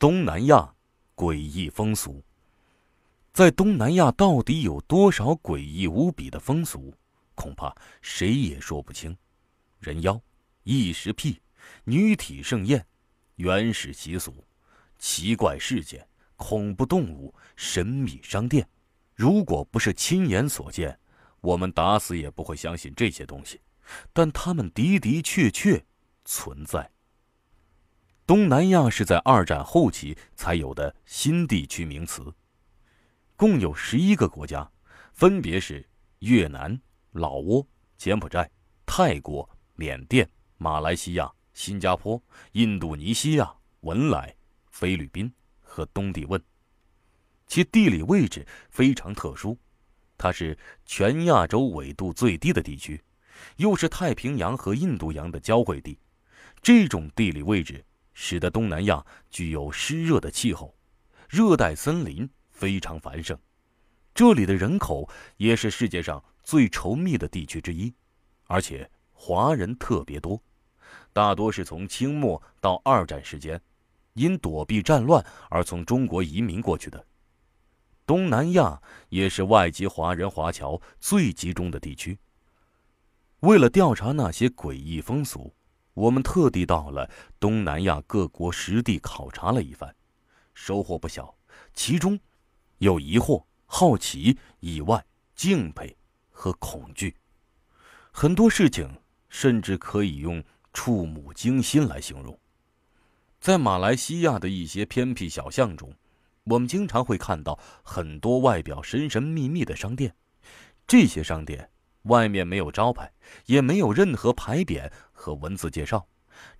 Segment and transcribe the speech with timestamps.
[0.00, 0.74] 东南亚
[1.14, 2.24] 诡异风俗。
[3.34, 6.94] 在东南亚到底有多少诡异无比的风俗，
[7.34, 9.14] 恐怕谁也说不清。
[9.78, 10.18] 人妖、
[10.62, 11.38] 异食癖、
[11.84, 12.86] 女体盛宴、
[13.36, 14.42] 原始习俗、
[14.98, 18.66] 奇怪事件、恐怖动物、神秘商店，
[19.14, 20.98] 如果不是亲眼所见，
[21.42, 23.60] 我们打死也不会相信这些东西。
[24.14, 25.84] 但它们的的确确
[26.24, 26.90] 存在。
[28.30, 32.32] 东南亚是在二战后期才有的新地区名词，
[33.34, 34.70] 共有十一个国家，
[35.12, 35.84] 分别是
[36.20, 36.80] 越南、
[37.10, 37.66] 老挝、
[37.98, 38.48] 柬埔寨、
[38.86, 42.22] 泰国、缅甸、马来西亚、新加坡、
[42.52, 44.32] 印度尼西亚、文莱、
[44.68, 45.28] 菲律宾
[45.60, 46.40] 和东帝汶。
[47.48, 49.58] 其地理位置非常特殊，
[50.16, 50.56] 它是
[50.86, 53.02] 全亚洲纬度最低的地区，
[53.56, 55.98] 又是太平洋和印度洋的交汇地。
[56.62, 57.84] 这种地理位置。
[58.22, 60.76] 使得东南亚具有湿热的气候，
[61.26, 63.36] 热带森林非常繁盛，
[64.14, 65.08] 这里的人口
[65.38, 67.90] 也是世界上最稠密的地区之一，
[68.44, 70.38] 而且华人特别多，
[71.14, 73.58] 大多是从清末到二战时间，
[74.12, 77.02] 因躲避战乱而从中国移民过去的。
[78.04, 82.18] 东南亚也是外籍华人华侨最集中的地区。
[83.40, 85.50] 为了调查那些诡异风俗。
[86.00, 89.94] 我们特地到了东南亚各国实地考察了一番，
[90.54, 91.36] 收获不小。
[91.74, 92.18] 其中，
[92.78, 95.94] 有疑惑、好奇、意外、敬佩
[96.30, 97.14] 和恐惧，
[98.10, 98.90] 很多事情
[99.28, 100.42] 甚至可以用
[100.72, 102.38] 触目惊心来形容。
[103.38, 105.94] 在马来西亚的一些偏僻小巷中，
[106.44, 110.14] 我们经常会看到很多外表神神秘秘的商店，
[110.86, 111.68] 这些商店。
[112.02, 113.12] 外面没有招牌，
[113.46, 116.06] 也没有任何牌匾和文字介绍，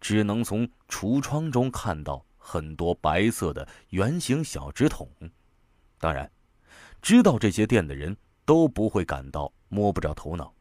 [0.00, 5.08] 只能从橱窗中看到很多白色的圆形小纸筒。
[5.98, 6.30] 当然，
[7.00, 10.52] 知道这些店的人都不会感到摸不着头脑，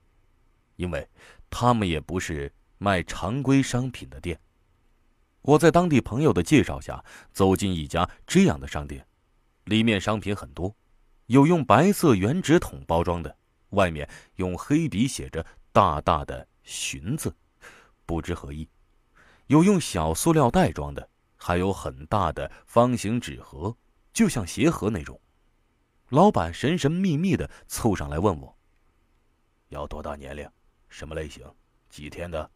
[0.75, 1.07] 因为
[1.49, 4.39] 他们也不是卖常规商品的店。
[5.41, 9.05] 我在当地朋友的介绍下走进一家这样的商店，
[9.63, 10.75] 里面商品很多，
[11.27, 13.35] 有用白色圆纸筒包装的。
[13.69, 17.35] 外面用黑笔写着大大的“寻”字，
[18.05, 18.67] 不知何意。
[19.47, 23.75] 有用小塑料袋装的，还有很大的方形纸盒，
[24.11, 25.19] 就像鞋盒那种。
[26.09, 28.57] 老板神神秘秘的凑上来问我
[29.69, 30.49] ：“要多大年龄？
[30.89, 31.45] 什么类型？
[31.89, 32.49] 几天的？”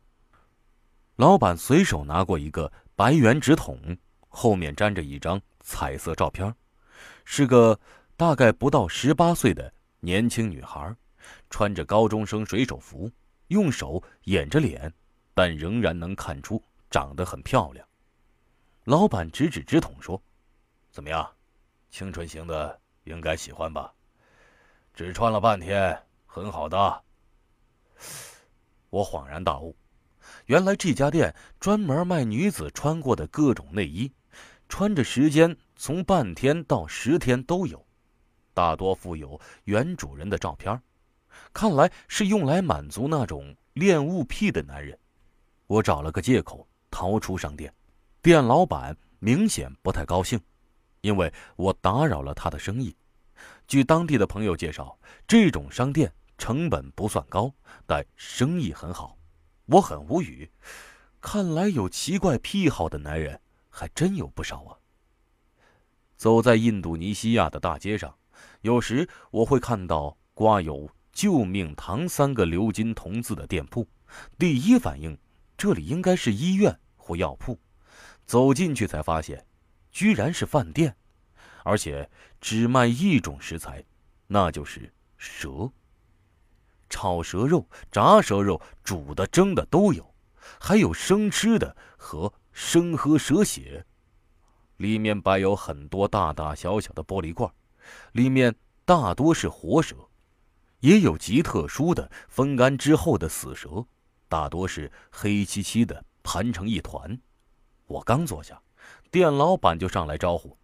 [1.18, 3.98] 老板随手拿过一个白圆纸筒，
[4.30, 6.56] 后面粘着一张彩色照片，
[7.26, 7.80] 是个
[8.16, 10.94] 大概不到十八岁的年轻女孩。
[11.52, 13.10] 穿着高中生水手服，
[13.50, 14.92] 用手掩着脸，
[15.36, 17.88] 但仍然能看出长得很漂亮。
[18.86, 20.20] 老板指指纸筒说
[20.90, 21.32] ：“怎么样，
[21.92, 23.94] 青春型的应该喜欢吧？
[24.96, 25.96] 只穿了半天，
[26.26, 27.04] 很好的。”
[28.90, 29.78] 我恍然大悟，
[30.48, 34.12] 原来这家店专门卖女子穿过的各种内衣，
[34.68, 37.86] 穿着时间从半天到十天都有，
[38.54, 40.82] 大多附有原主人的照片。
[41.54, 44.98] 看来是用来满足那种恋物癖的男人。
[45.68, 47.74] 我找了个借口逃出商店，
[48.22, 50.40] 店老板明显不太高兴，
[51.00, 52.96] 因为我打扰了他的生意。
[53.68, 57.54] 据当地的朋友介绍，这种商店成本不算高，
[57.86, 59.18] 但生意很好。
[59.68, 60.52] 我很无语，
[61.22, 63.40] 看来有奇怪癖好的男人
[63.70, 64.78] 还真有不少啊。
[66.18, 68.14] 走在印度尼西亚的大街上，
[68.62, 70.90] 有时我会看到挂有。
[71.14, 73.86] 救命堂三个鎏金铜字的店铺，
[74.40, 75.16] 第一反应，
[75.58, 77.60] 这里应该是医院或药铺。
[78.26, 79.46] 走进去才发现，
[79.92, 80.96] 居然是饭店，
[81.66, 83.84] 而且只卖一种食材，
[84.26, 85.70] 那就是蛇。
[86.90, 90.16] 炒蛇肉、炸蛇肉、煮的、蒸的都有，
[90.62, 93.86] 还有生吃的和生喝蛇血。
[94.78, 97.52] 里面摆有很多大大小小的玻璃罐，
[98.14, 98.56] 里面
[98.86, 99.96] 大多是活蛇。
[100.80, 103.86] 也有极特殊的风干之后的死蛇，
[104.28, 107.20] 大多是黑漆漆的，盘成一团。
[107.86, 108.60] 我刚坐下，
[109.12, 110.58] 店老板就上来招呼，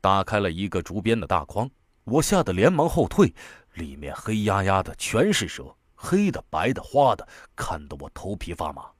[0.00, 1.70] 打开了一个竹编的大筐，
[2.02, 3.32] 我吓得连忙后退。
[3.74, 8.90] 里面黑压压的，全是蛇，黑的、白的、花的，看得我头皮发麻。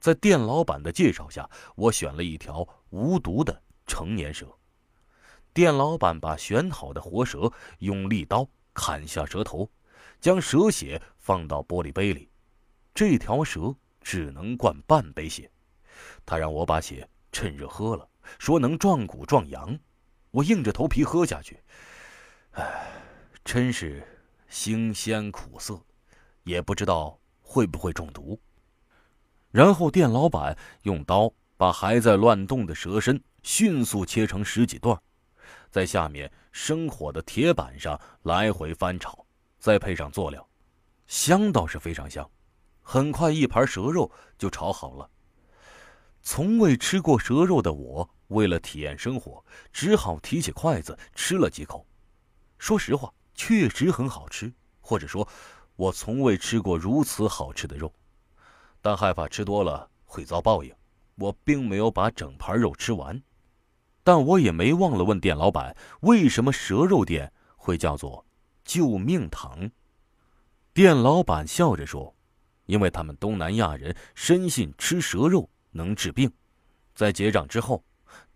[0.00, 1.46] 在店老板的介绍下，
[1.76, 4.46] 我选了一条无毒的成年蛇。
[5.54, 8.46] 店老板把选好的活蛇用利刀。
[8.76, 9.70] 砍下蛇头，
[10.20, 12.28] 将蛇血放到玻璃杯里，
[12.92, 15.48] 这条蛇只能灌半杯血。
[16.26, 18.08] 他让我把血趁热喝了，
[18.40, 19.78] 说能壮骨壮阳。
[20.32, 21.62] 我硬着头皮喝下去，
[22.54, 22.90] 唉，
[23.44, 24.04] 真是
[24.50, 25.80] 腥鲜苦涩，
[26.42, 28.36] 也不知道会不会中毒。
[29.52, 35.00] 然后店老板用刀把还在乱动的蛇身迅速切成十几段，
[35.74, 39.26] 在下面生火的铁板上来回翻炒，
[39.58, 40.48] 再配上佐料，
[41.08, 42.30] 香倒是非常香。
[42.80, 45.10] 很快，一盘蛇肉就炒好了。
[46.22, 48.08] 从未吃过蛇肉的我。
[48.28, 51.84] 为了体验生活，只好提起筷子吃了几口。
[52.56, 55.26] 说实话，确实很好吃，或者说，
[55.74, 57.92] 我从未吃过如此好吃的肉。
[58.80, 60.72] 但害怕吃多了会遭报应，
[61.16, 63.20] 我并没有把整盘肉吃完。
[64.04, 68.24] 但我也没忘了问店老板，为什么蛇肉店会叫做
[68.64, 69.68] “救命堂”。
[70.72, 72.14] 店老板笑着说
[72.66, 76.30] ：“因为他们东南亚人深信吃蛇肉能治病。”
[76.94, 77.82] 在结账之后。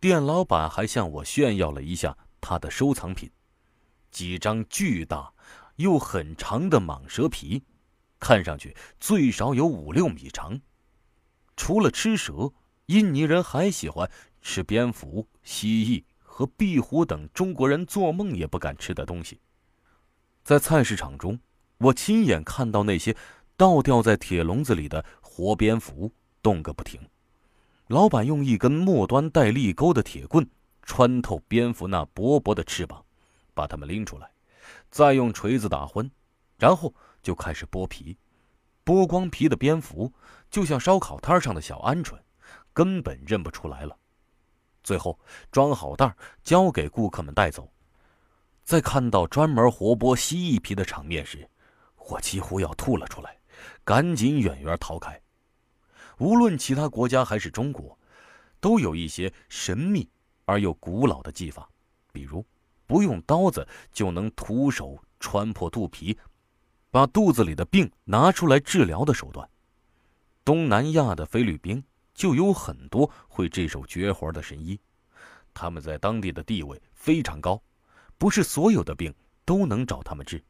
[0.00, 3.30] 店老板还向我炫耀了一下他的收藏品：
[4.10, 5.32] 几张巨大
[5.76, 7.62] 又很长的蟒蛇皮，
[8.18, 10.60] 看上去最少有五六米长。
[11.56, 12.52] 除了吃蛇，
[12.86, 14.08] 印尼人还喜欢
[14.40, 19.40] 吃蝙蝠、蜥蜴和壁虎等中国人做梦也不敢吃的东西。
[20.44, 21.38] 在菜市场中，
[21.78, 23.14] 我亲眼看到那些
[23.56, 26.10] 倒吊在铁笼子里的活蝙蝠
[26.42, 27.00] 动个不停。
[27.88, 30.48] 老板用一根末端带立钩的铁棍
[30.82, 33.04] 穿透蝙蝠那薄薄的翅膀，
[33.54, 34.30] 把它们拎出来，
[34.90, 36.10] 再用锤子打昏，
[36.58, 38.16] 然后就开始剥皮。
[38.84, 40.10] 剥光皮的蝙蝠
[40.50, 42.18] 就像烧烤摊上的小鹌鹑，
[42.72, 43.96] 根本认不出来了。
[44.82, 45.18] 最后
[45.50, 47.70] 装好袋，交给顾客们带走。
[48.64, 51.48] 在看到专门活剥蜥蜴皮的场面时，
[52.08, 53.38] 我几乎要吐了出来，
[53.84, 55.20] 赶紧远远逃开。
[56.18, 57.98] 无论其他国家还是中国，
[58.60, 60.08] 都有一些神秘
[60.44, 61.68] 而又古老的技法，
[62.12, 62.44] 比如
[62.86, 66.18] 不用刀子就能徒手穿破肚皮，
[66.90, 69.48] 把肚子里的病拿出来治疗的手段。
[70.44, 71.82] 东南亚的菲律宾
[72.18, 74.76] 就有很多会这手绝活的神医，
[75.54, 77.62] 他们在当地的地位非常高，
[78.18, 80.42] 不是所有的病都能找他们治，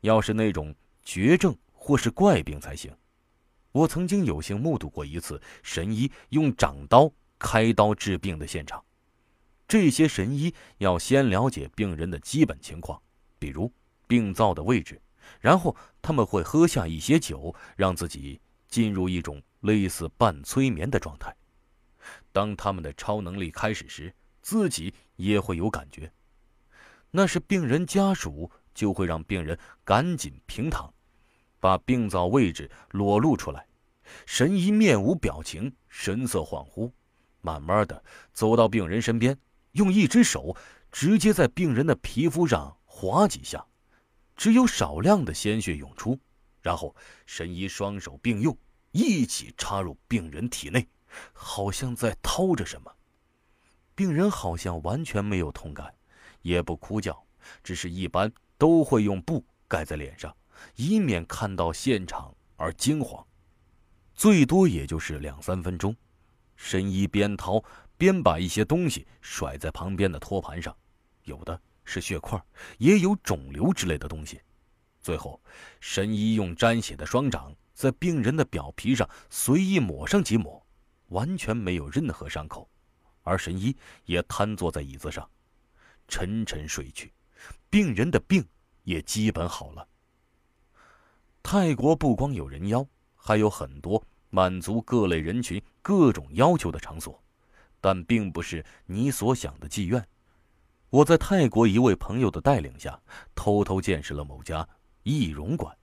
[0.00, 0.74] 要是那种
[1.04, 2.90] 绝症或是怪病才行。
[3.72, 8.82] 我曾经有幸目睹过一次神医用掌刀开刀治病的现场。
[9.68, 12.98] 这些神医要先了解病人的基本情况，
[13.38, 13.70] 比如
[14.06, 14.98] 病灶的位置，
[15.40, 21.34] 然后他们会喝下一些酒，让自己进入一种类似半催眠的状态。
[22.30, 26.12] 当他们的超能力开始时，自己也会有感觉。
[27.10, 30.92] 那是病人家属就会让病人赶紧平躺。
[31.60, 33.64] 把病灶位置裸露出来，
[34.26, 36.90] 神医面无表情，神色恍惚，
[37.40, 39.38] 慢慢的走到病人身边，
[39.72, 40.56] 用一只手
[40.90, 43.64] 直接在病人的皮肤上划几下，
[44.34, 46.18] 只有少量的鲜血涌出，
[46.62, 48.58] 然后神医双手并用，
[48.92, 50.86] 一起插入病人体内，
[51.32, 52.94] 好像在掏着什么。
[53.94, 55.94] 病人好像完全没有痛感，
[56.42, 57.22] 也不哭叫，
[57.62, 60.34] 只是一般都会用布盖在脸上。
[60.76, 63.26] 以免看到现场而惊慌，
[64.14, 65.94] 最多也就是两三分钟。
[66.54, 67.62] 神医边掏
[67.96, 70.76] 边把一些东西甩在旁边的托盘上，
[71.24, 72.40] 有的是血块，
[72.78, 74.40] 也有肿瘤之类的东西。
[75.00, 75.40] 最后，
[75.80, 77.52] 神医用沾血的双掌
[77.82, 80.64] 在病人的表皮上随意抹上几抹，
[81.08, 82.70] 完全没有任何伤口。
[83.22, 85.28] 而神医也瘫坐在椅子上，
[86.06, 87.12] 沉沉睡去，
[87.68, 88.46] 病人的病
[88.84, 89.84] 也基本好了。
[91.42, 92.86] 泰国不光有人妖，
[93.16, 97.20] 还有很多满足各类人群各种要求的场所，
[97.80, 100.06] 但并不是你所想的妓院。
[100.88, 103.02] 我在泰国一位朋友的带领下，
[103.34, 104.68] 偷偷见识了某家
[105.02, 105.76] 易容馆。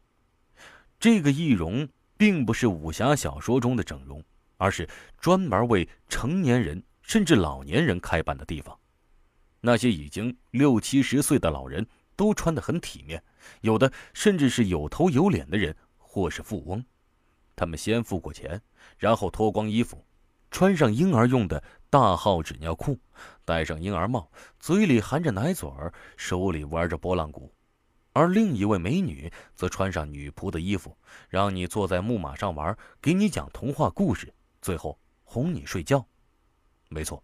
[1.00, 1.88] 这个易容
[2.18, 4.24] 并不是武侠小说中的整容，
[4.58, 4.88] 而是
[5.20, 8.77] 专门为成年人甚至老年人开办的地方。
[9.62, 11.88] 那些已经六七十岁的老人。
[12.20, 13.24] 都穿得很体面，
[13.62, 16.84] 有的甚至是有头有脸的人，或是富翁。
[17.56, 18.62] 他们先付过钱，
[18.98, 20.06] 然后脱光衣服，
[20.51, 23.00] 穿上婴儿用的大号纸尿裤，
[23.46, 24.29] 戴上婴儿帽，
[24.60, 27.50] 嘴里含着奶嘴儿，手里玩着拨浪鼓。
[28.19, 30.93] 而另一位美女则穿上女仆的衣服，
[31.29, 36.05] 让你坐在木马上玩，给你讲童话故事，最后哄你睡觉。
[36.89, 37.23] 没错，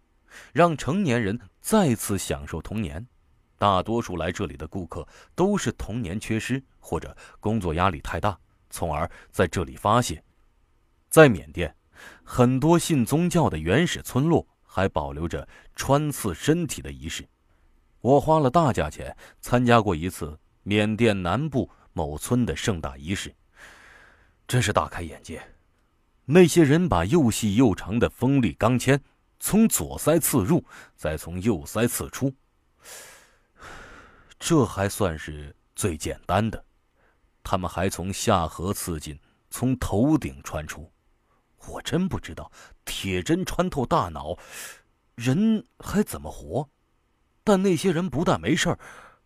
[0.54, 3.06] 让成年人再次享受童年。
[3.58, 8.38] 大多数来这里的顾客都是童年缺失或者工作压力太大，
[8.70, 10.24] 从而在这里发泄。
[11.10, 11.76] 在缅甸，
[12.24, 17.28] 很多信宗教的原始村落还保留着穿刺身体的仪式。
[18.00, 20.38] 我花了大价钱参加过一次
[20.68, 23.32] 缅甸南部某村的盛大仪式，
[24.48, 25.40] 真是大开眼界。
[26.24, 28.98] 那些人把又细又长的锋利钢钎
[29.38, 30.64] 从左腮刺入，
[30.96, 32.34] 再从右腮刺出。
[34.40, 36.64] 这还算是最简单的，
[37.44, 39.16] 他们还从下颌刺进，
[39.50, 40.90] 从头顶穿出。
[41.68, 42.50] 我真不知道，
[42.84, 44.36] 铁针穿透大脑，
[45.14, 46.68] 人还怎么活？
[47.44, 48.78] 但那些人不但没事儿，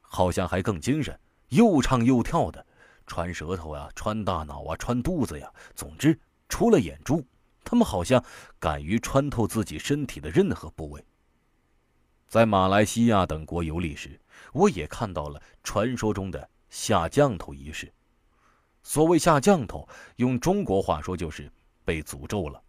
[0.02, 1.18] 好像还更精神，
[1.50, 2.66] 又唱又跳的，
[3.06, 6.18] 穿舌头呀，穿大脑啊，穿肚子呀，总之。
[6.48, 7.24] 除了眼珠，
[7.62, 8.24] 他们好像
[8.58, 11.04] 敢于穿透自己身体的任何部位。
[12.26, 14.20] 在马来西亚等国游历时，
[14.52, 17.92] 我也看到了传说中的下降头仪式。
[18.82, 21.48] 所谓下降头，用中国话说就是
[21.84, 22.60] 被诅咒了。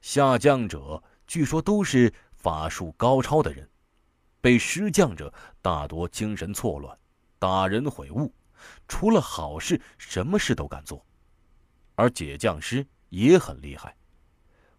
[0.00, 3.68] 下降者据说都是法术高超的人，
[4.40, 6.96] 被施降者大多精神错乱，
[7.38, 8.32] 打人毁物，
[8.86, 11.04] 除了好事，什么事都敢做。
[11.94, 12.86] 而解降师。
[13.10, 13.96] 也很厉害。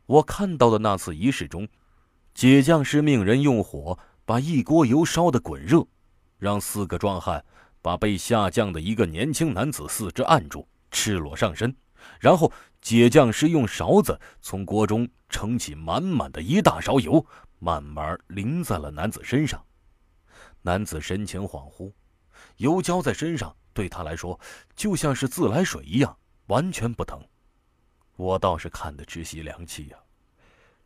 [0.06, 1.68] 我看到的那次仪式中，
[2.34, 5.84] 解降师命人用火把一锅油烧得滚热，
[6.38, 7.44] 让四个壮汉
[7.82, 11.76] 把被下降的一个年轻男子四肢按住，赤裸上身，
[12.20, 12.52] 然后
[12.82, 17.26] 解降师用勺子从锅中盛起满满的一大勺油，
[17.58, 19.64] 慢慢淋在了男子身上。
[20.62, 21.92] 男子神情恍惚，
[22.60, 24.38] 油浇在身上对他来说
[24.76, 27.22] 就像是自来水一样，完全不疼。
[28.18, 29.98] 我倒是看得直吸凉气呀！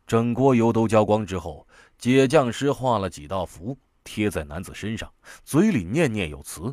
[0.06, 1.66] 整锅油都浇光之后，
[1.98, 5.12] 解匠师画了几道符贴在男子身上，
[5.44, 6.72] 嘴里念念有词。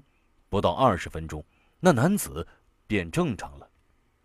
[0.49, 1.43] 不到二十分钟，
[1.79, 2.45] 那男子
[2.85, 3.67] 便正常了。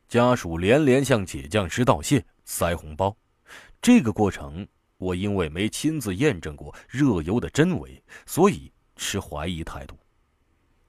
[0.08, 3.16] 家属连连向解匠师道谢，塞红包。
[3.80, 4.66] 这个过程，
[4.98, 9.96] 我因为没亲自验证过热油的真伪，所以持怀疑态度。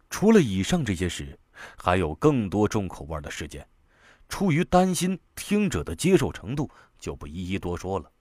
[0.09, 1.37] 除了以上这些事，
[1.77, 3.67] 还有更多重口味的事件。
[4.29, 8.11] 出于担心听者的接受程度，就不一一多说了。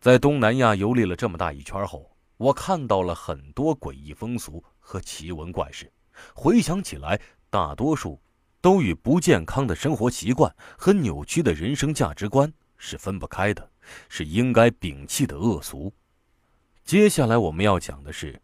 [0.00, 5.90] 在东南亚游历了这么大一圈后，我看到了很多诡异风俗和奇闻怪事。
[6.34, 7.18] 回想起来，
[7.48, 8.20] 大多数
[8.60, 13.70] 都与不健康的生活习惯和扭曲的人生价值观是分不开的，
[14.08, 15.92] 是应该摒弃的恶俗。
[16.84, 18.38] 接下来我们要讲的是